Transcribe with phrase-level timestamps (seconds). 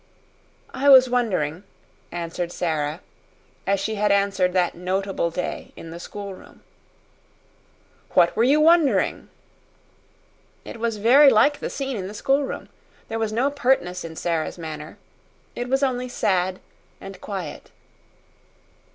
[0.73, 1.61] "I was wondering,"
[2.11, 3.01] answered Sara,
[3.67, 6.63] as she had answered that notable day in the schoolroom.
[8.15, 9.29] "What were you wondering?"
[10.65, 12.69] It was very like the scene in the schoolroom.
[13.09, 14.97] There was no pertness in Sara's manner.
[15.55, 16.61] It was only sad
[16.99, 17.69] and quiet.